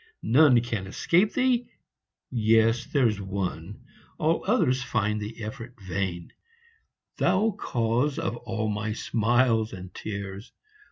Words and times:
None 0.23 0.61
can 0.61 0.87
escape 0.87 1.33
thee 1.33 1.69
yes 2.31 2.87
there 2.87 3.07
s 3.07 3.19
one 3.19 3.85
All 4.17 4.43
others 4.47 4.81
find 4.81 5.21
the 5.21 5.43
effort 5.43 5.75
vain: 5.79 6.33
Thou 7.17 7.51
cause 7.51 8.17
of 8.17 8.35
all 8.37 8.67
my 8.67 8.93
smiles 8.93 9.73
and 9.73 9.93
tears 9.93 10.53